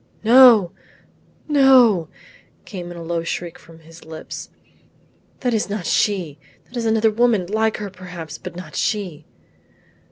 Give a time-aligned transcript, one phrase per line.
[0.23, 0.71] "No,
[1.47, 2.09] no,"
[2.65, 4.49] came in a low shriek from his lips,
[5.41, 9.27] "that is not she; that is another woman, like her perhaps, but not she."